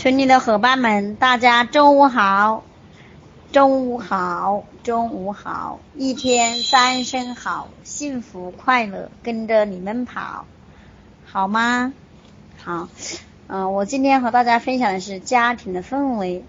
[0.00, 2.64] 群里的伙伴们，大家中午好，
[3.52, 10.46] 中午好，中午好，一天三声好，幸福快乐跟着你们跑，
[11.26, 11.92] 好吗？
[12.56, 12.88] 好，
[13.46, 16.46] 嗯，我今天和大家分享的是家庭的氛围。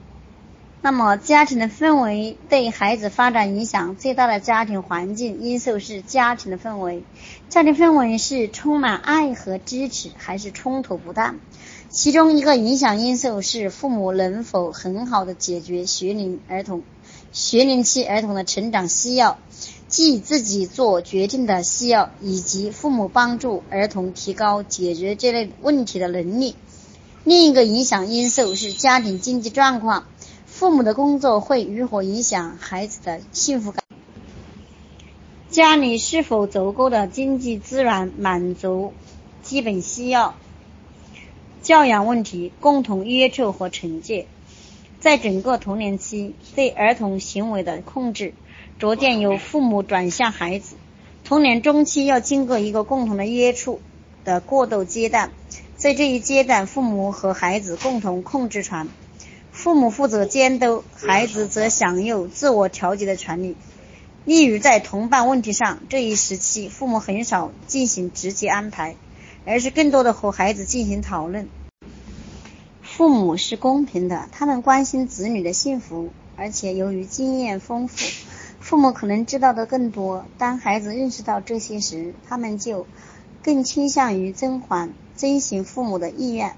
[0.82, 7.04] 那么，家庭的氛围对孩子发展影响最大的家庭环境因素是家庭的氛围。
[7.50, 11.36] 家庭氛围是充满爱和支持，还是冲突不断？
[11.94, 16.84] 其中一个影响因素是父母能否很好的解决学龄儿童、
[17.34, 19.38] 学龄期儿童的成长需要，
[19.90, 26.56] 即自己做决定的需要，以及父母帮助儿童提高解决这类问题的能力。
[27.26, 30.06] 另一个影响因素是家庭经济状况。
[30.46, 33.84] 父母的工作会如何影响孩子的幸福感？
[35.50, 38.94] 家里是否足够的经济资源满足
[39.44, 40.36] 基本需要？
[41.72, 44.26] 教养问题，共同约束和惩戒，
[45.00, 48.34] 在整个童年期对儿童行为的控制，
[48.78, 50.76] 逐渐由父母转向孩子。
[51.24, 53.80] 童年中期要经过一个共同的约束
[54.26, 55.32] 的过渡阶段，
[55.78, 58.90] 在这一阶段，父母和孩子共同控制权。
[59.54, 63.56] 父母负责监督，孩子则享有自我调节的权利。
[64.26, 68.98] 例如，在同伴问题上，这一时期父母很少进行直接安排，
[69.46, 71.48] 而是更多的和孩子进行讨论。
[73.02, 77.96] 父母是公平的，他们关心子女的幸福，而且由于经验丰富，
[78.60, 80.24] 父母可能知道的更多。
[80.38, 82.86] 当孩子认识到这些时，他们就
[83.42, 86.54] 更倾向于遵环遵循父母的意愿。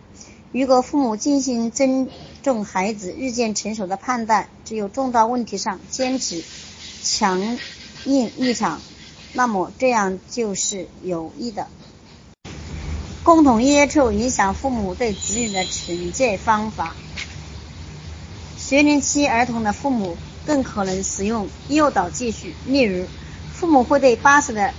[0.52, 2.10] 如果父母进行尊
[2.42, 6.44] 重孩子日渐成熟的判断，只有重大问题上坚持
[7.02, 7.58] 强
[8.04, 8.82] 硬立场，
[9.32, 11.70] 那么这样就是有益的。
[13.24, 16.94] 共同约束影响父母对子女的惩戒方法。
[18.58, 23.08] 学龄期儿童的父母更可能使用诱导技术，例如，
[23.54, 24.74] 父母会对八岁的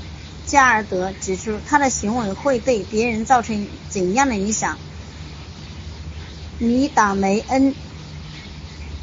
[0.46, 4.76] 加尔德指出他的行为会对别人造成怎样的影响。
[6.58, 7.74] 你打梅恩，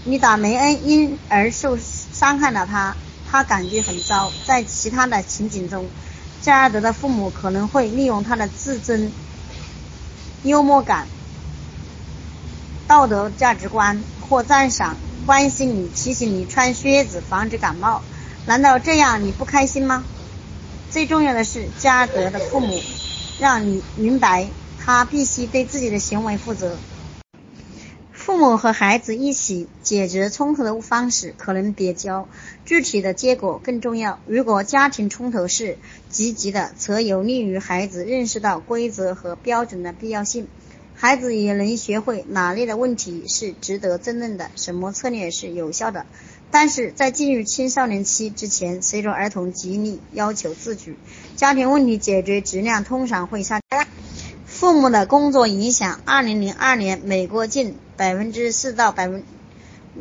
[0.03, 2.95] 你打梅恩，因而受伤害了他，
[3.31, 4.31] 他感觉很糟。
[4.45, 5.89] 在其他的情景中，
[6.41, 9.11] 加尔德的父母可能会利用他的自尊、
[10.43, 11.07] 幽默感、
[12.87, 18.01] 道德价值观或赞赏、关心你、提醒你穿靴子防止感冒。
[18.47, 20.03] 难道这样你不开心吗？
[20.89, 22.81] 最重要的是，加德的父母
[23.39, 24.49] 让你明白，
[24.83, 26.75] 他必须对自己的行为负责。
[28.31, 32.29] 父母和孩子一起解决冲突的方式可能比较
[32.63, 34.21] 具体的结果更重要。
[34.25, 35.77] 如果家庭冲突是
[36.09, 40.47] 积极的，则有利于孩子认识到规则和标准的必要性，
[40.95, 46.05] 孩子也能学会哪类的问题是值得争论的，什么策略是有效的。
[46.49, 50.93] 但是在进入青少年期之前，随着儿童极力要求自主，
[51.35, 53.85] 家庭问题解决质量通常会下降。
[54.45, 55.99] 父母的工作影响。
[56.05, 59.23] 二零零二年，美国近百分之四到百分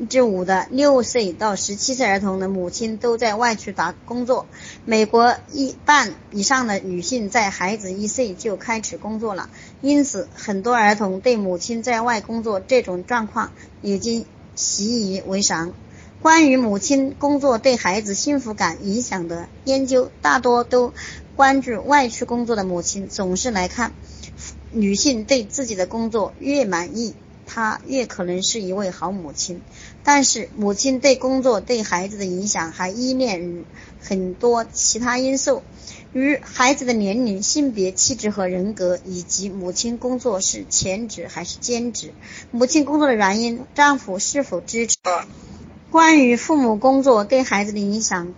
[0.09, 4.47] 之五的六岁到十七岁儿童的母亲都在外出打工作。
[4.87, 9.51] 美国一半以上的女性在孩子一岁就开始工作了，
[9.83, 13.53] 因此很多儿童对母亲在外工作这种状况
[13.83, 14.25] 已经
[14.55, 15.75] 习以为常。
[16.23, 20.95] 关于母亲工作对孩子幸福感影响的研究，大多都
[21.37, 23.09] 关注外出工作的母亲。
[23.09, 23.93] 总是来看。
[24.73, 27.13] 女性对自己的工作越满意，
[27.53, 29.61] 她越可能是一位好母亲。
[30.05, 33.65] 但是，母亲对工作对孩子的影响还依恋于
[34.01, 35.63] 很多其他因素，
[36.13, 42.13] 如孩子的年龄、性别、气质和人格，以及母亲工作是全职还是兼职，
[42.53, 44.97] 母亲工作的原因，丈夫是否支持。
[45.91, 48.33] 关于父母工作对孩子的影响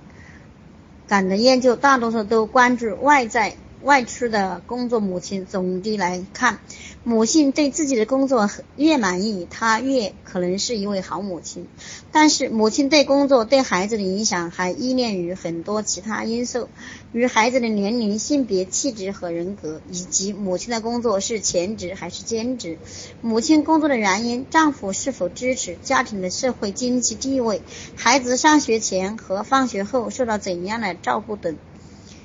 [1.06, 3.56] 感的研究，大多数都关注外在。
[3.82, 6.60] 外出的工作，母亲总的来看，
[7.04, 11.66] 母亲对自己的工作越满意，她越可能是一位好母亲。
[12.12, 16.68] 但是，母亲对工作对孩子的影响还依恋于很多其他因素，
[17.12, 22.78] 如孩子的年龄、性别、气质和人格，以及母亲的工作是全职还是兼职，
[23.20, 27.62] 母亲工作的原因，丈夫是否支持，家庭的社会经济地位，
[27.96, 31.56] 孩子上学前和放学后受到怎样的照顾等。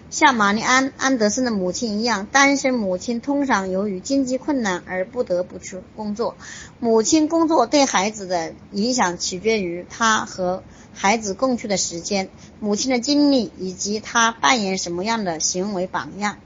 [0.09, 6.38] 像玛丽安·安德森的母亲一样，单身母亲通常由于经济困难而不得不去工作。
[6.80, 10.63] 母亲工作对孩子的影响取决于她和
[10.94, 12.30] 孩子共处的时间、
[12.62, 16.38] 母亲的经历以及她扮演什么样的行为榜样。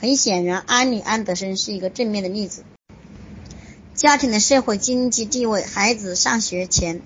[0.00, 2.62] 很显然，安妮·安德森是一个正面的例子。
[3.94, 7.02] 家庭的社会经济地位，孩子上学前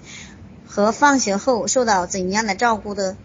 [0.66, 3.16] 和放学后受到怎样的照顾的？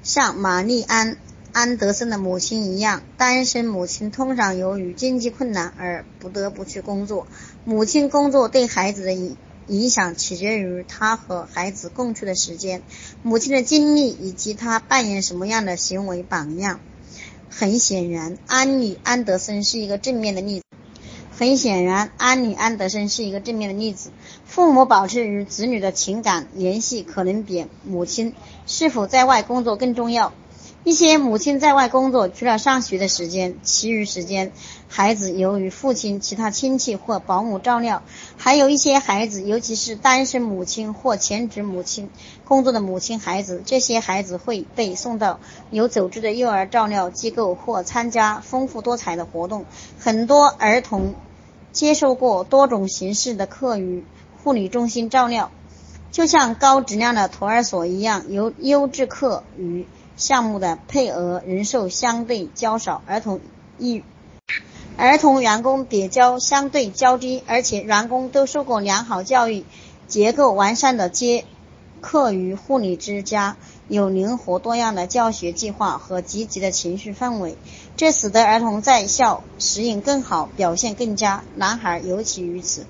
[0.00, 1.14] 像玛丽安·
[1.58, 7.26] 安德森的母亲一样，单身母亲通常由于经济困难而不得不去工作。
[7.64, 12.84] 母亲工作对孩子的影影响取决于她和孩子共处的时间、
[13.24, 16.78] 母亲的经历以及她扮演什么样的行为榜样。
[17.50, 20.64] 很显然，安妮·安德森是一个正面的例子。
[21.36, 24.10] 很显然，安妮·安德森是一个正面的例子。
[24.44, 28.32] 父母保持与子女的情感联系，可能比母亲
[28.68, 30.32] 是否在外工作更重要。
[30.84, 34.52] 一些母亲在外工作，除了上学的时间，其余时间
[34.88, 38.02] 孩子由于父亲、其他亲戚或保姆照料。
[38.36, 42.08] 还有一些孩子，尤其是单身母亲或全职母亲
[42.44, 45.40] 工作的母亲孩子，这些孩子会被送到
[45.70, 49.66] 有组织的幼儿照料机构或参加丰富多彩的活动。
[49.98, 51.14] 很多儿童。
[51.70, 54.02] 接受过多种形式的课余
[54.42, 55.52] 护理中心照料，
[56.10, 59.86] 就像高质量的托儿所一样，由优质课余
[60.18, 63.40] 项目的配额人数相对较少，儿童
[63.78, 64.02] 一
[64.98, 69.64] 儿童员工比较相对较低，而且员工都受过良好教育，
[70.08, 71.44] 结构完善的接
[72.00, 73.56] 课与护理之家。
[73.86, 77.56] 有灵活多样的教学计划和积极的情绪氛围，
[77.96, 81.42] 这使得儿童在校适应更好，表现更佳。
[81.56, 82.84] 男孩尤其如此。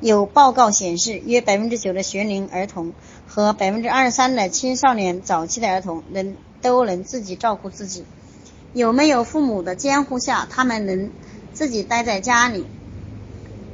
[0.00, 2.94] 有报告显示，约百分之九的学龄儿童
[3.28, 8.04] 和百分之二十三的青少年早期的儿童能都能自己照顾自己。
[8.72, 11.10] 有没有父母的监护下，他们能
[11.52, 12.64] 自己待在家里？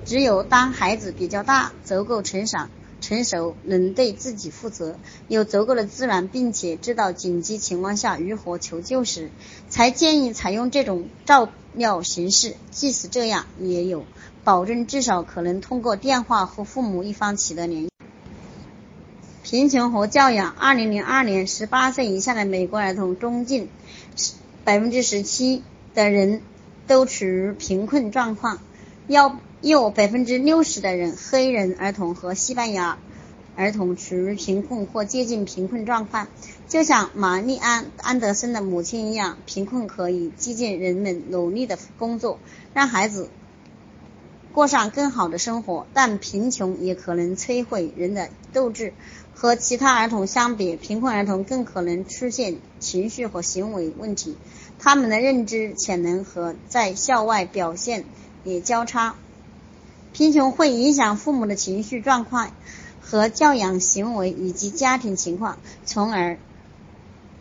[0.04, 2.70] 只有当孩子比较大，足够成长。
[2.98, 4.96] 成熟，能对自己负责，
[5.28, 9.30] 有足够的资源，并且知道紧急情况下如何求救时，
[9.68, 12.56] 才建议采用这种照料形式。
[12.70, 14.06] 即使这样，也有
[14.44, 17.90] 保证，至少可能通过电话和父母一方取得联系。
[19.48, 20.50] 贫穷和教养。
[20.58, 23.68] 二零零二年，十八岁以下的美国儿童中，近
[24.64, 25.62] 百分之十七
[25.94, 26.42] 的人
[26.88, 28.58] 都处于贫困状况。
[29.06, 32.98] 要有百分之六十的人，黑人儿童和西班牙
[33.54, 36.26] 儿童处于贫困或接近贫困状况。
[36.66, 42.40] 就像玛丽安·安德森的母亲一样，贫困可以激进人们努力的工作，
[42.74, 43.28] 让孩子
[44.56, 45.86] 过上更好的生活。
[45.92, 48.94] 但贫穷也可能摧毁人的斗志。
[49.34, 54.34] 和其他儿童相比，贫困儿童更可能出现情绪和行为问题，
[54.78, 58.06] 他们的认知潜能和在校外表现。
[58.44, 59.16] 也较差，
[60.14, 62.50] 贫穷会影响父母的情绪状况
[63.02, 66.38] 和教养行为以及家庭情况，从而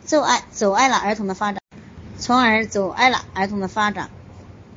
[0.04, 1.62] 阻碍阻碍了儿童的发展，
[2.18, 4.10] 从而阻碍了儿童的发展。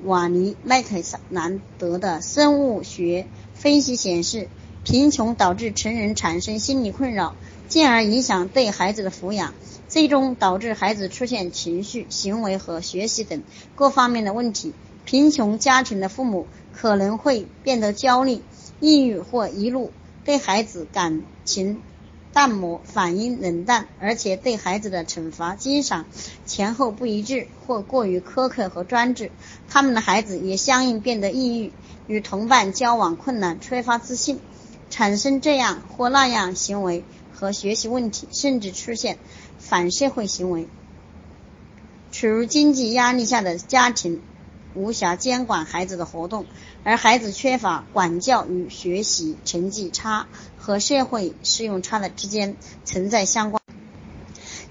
[0.06, 4.48] 瓦尼麦克斯兰德的生物学分析显示，
[4.86, 7.36] 贫穷导致成人产生心理困扰，
[7.68, 9.54] 进而影响对孩子的抚养，
[9.90, 13.44] 最终导致孩子出现情绪、行为和学习等
[13.76, 14.74] 各方面的问题。
[15.04, 18.42] 贫穷家庭的父母可能会变得焦虑、
[18.80, 19.92] 抑郁或易怒，
[20.24, 21.82] 对孩子感情
[22.40, 26.06] 淡漠、反应冷淡，而且对孩子的惩罚经常
[26.46, 29.30] 前后不一致或过于苛刻和专制。
[29.70, 31.74] 他们的孩子也相应变得抑郁，
[32.08, 34.40] 与同伴交往困难，缺乏自信，
[34.90, 39.18] 产生这样或那样行为和学习问题，甚至出现
[39.58, 40.66] 反社会行为。
[42.14, 44.22] 处于经济压力下的家庭。
[44.76, 46.46] 无暇监管孩子的活动，
[46.84, 53.62] 而孩子缺乏管教与学习成绩差和社会适用差的之间存在相关。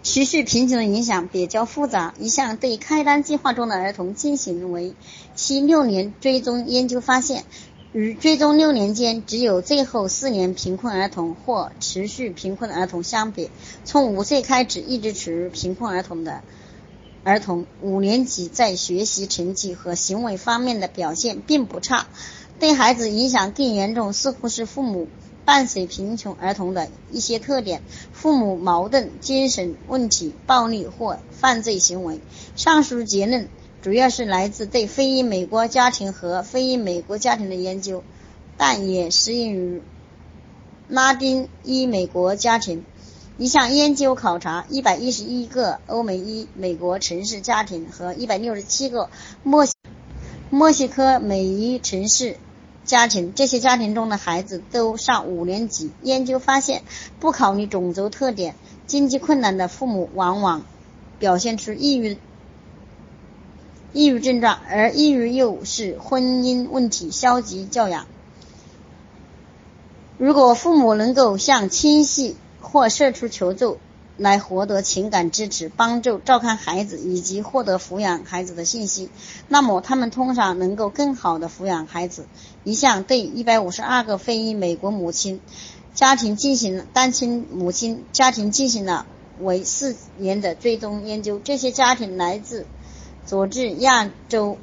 [0.05, 2.15] 持续贫穷的影响比较复杂。
[2.19, 4.95] 一项对开单计划中的儿童进行为
[5.35, 7.45] 期六年追踪研究发现，
[7.93, 13.51] 与追踪六年间只有最后四年贫困儿童或持续贫困儿童相比，
[13.85, 16.43] 从五岁开始一直处于贫困儿童的。
[17.25, 22.07] 儿童五年级在学习成绩和行为方面的表现并不差，
[22.59, 25.09] 对孩子影响更严重似乎是父母
[25.45, 27.83] 伴随贫穷儿童的一些特点：
[28.13, 32.21] 父母矛盾、精神问题、暴力或犯罪行为。
[32.57, 33.49] 上述结论
[33.83, 38.03] 主要是来自对非裔美国家庭和非裔美国家庭的研究，
[38.57, 39.83] 但也适用于
[40.89, 42.85] 拉丁裔美国家庭。
[43.39, 49.11] 一项研究考察一百一十一个欧美裔美国城市家庭和一百六十七个
[49.45, 49.75] 墨西
[50.51, 52.37] 墨西哥美裔城市
[52.85, 55.93] 家庭，这些家庭中的孩子都上五年级。
[56.03, 56.83] 研究发现，
[57.21, 58.57] 不考虑种族特点，
[58.89, 60.63] 经济困难的父母往往
[61.21, 62.19] 表现出抑郁
[63.93, 68.07] 抑郁症状，而抑郁又是婚姻问题、消极教养。
[70.17, 72.37] 如果父母能够向亲戚
[72.71, 73.79] 或社区求助，
[74.19, 79.09] 来获得情感支持、帮助照看孩子以及获得抚养孩子的信息，
[79.49, 82.27] 那么他们通常能够更好的抚养孩子。
[82.65, 85.41] 一项对一百五十二个非裔美国母亲
[85.95, 89.07] 家庭进行单亲母亲家庭进行了
[89.41, 92.67] 为四年的追踪研究，这些家庭来自
[93.25, 94.59] 佐治亚州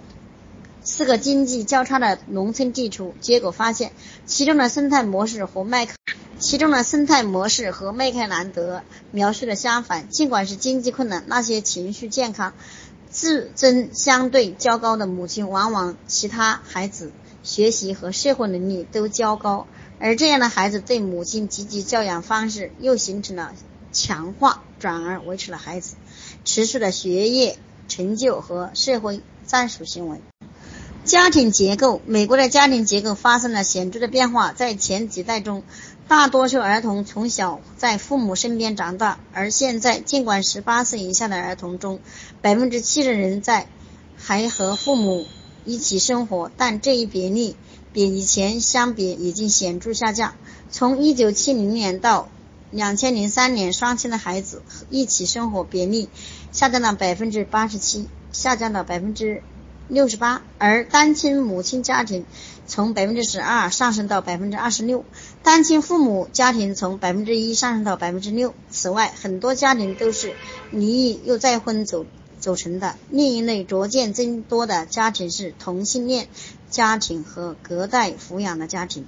[0.83, 3.93] 四个经济较差的农村地区，结果发现
[4.27, 5.95] 其中的生态模式和麦克。
[6.37, 12.53] 其中的生态模式和麦克兰德描述的相反，尽管是经济困难，那些情绪健康、
[13.09, 17.11] 自尊相对较高的母亲，往往其他孩子
[17.41, 19.65] 学习和社会能力都较高，
[19.99, 23.53] 而这样的孩子对母亲积极教养方式又形成了
[23.93, 25.95] 强化，转而维持了孩子
[26.43, 30.19] 持续的学业成就和社会战术行为。
[31.05, 35.63] 家庭结构，美国的家庭结构发生了显著的变化，在前几代中。
[36.07, 41.99] 大多数儿童从小在父母身边长大，而现在，尽管十八岁以下的儿童中
[42.41, 43.67] 百分之七十人在
[44.15, 45.25] 还和父母
[45.63, 47.55] 一起生活，但这一比例
[47.91, 50.35] 比以前相比已经显著下降。
[50.69, 52.29] 从一九七零年到
[52.69, 56.09] 两千零三年，双亲的孩子一起生活比例
[56.51, 59.41] 下降了百分之八十七，下降了百分之
[59.87, 62.25] 六十八，而单亲母亲家庭
[62.65, 65.05] 从百分之十二上升到百分之二十六。
[65.43, 68.55] 单亲父母家庭从百分之一上升到百分之六。
[68.71, 70.33] 此外，很多家庭都是
[70.71, 72.07] 离异又再婚组
[72.39, 72.95] 组成的。
[73.11, 76.27] 另一类逐渐增多的家庭是同性恋
[76.71, 79.05] 家庭和隔代抚养的家庭。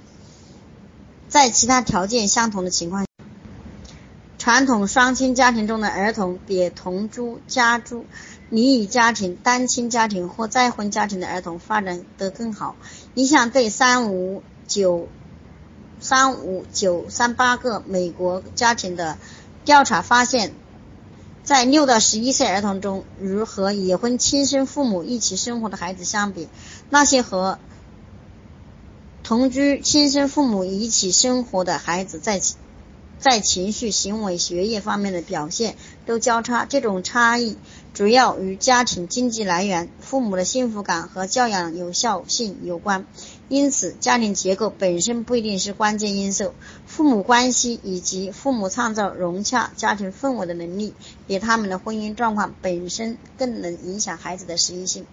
[1.28, 3.04] 在其他条件相同的情况，
[4.48, 8.06] 传统双亲家庭中的儿童比同居家族、
[8.48, 12.74] 离异家庭、单亲家庭或再婚家庭的儿童发展得更好。
[13.12, 15.06] 一项对三五九。
[16.00, 19.18] 三五九三八个美国家庭的
[19.66, 20.54] 调查发现，
[21.44, 26.48] 在六到十一岁儿童中，如和已婚亲生父母一起生活的孩子相比，
[26.88, 27.58] 那些和
[29.22, 32.40] 同居亲生父母一起生活的孩子在
[33.18, 36.64] 在情绪、行为、学业方面的表现都交叉。
[36.64, 37.56] 这种差异
[37.94, 43.06] 主要与家庭经济来源、父母的幸福感和教养有效性有关。
[43.48, 46.52] 因此，家庭结构本身不一定是关键因素，
[46.86, 50.94] 父母关系以及父母创造融洽家庭氛围的能力，
[51.26, 55.06] 比他们的婚姻状况本身更能影响孩子的适应性。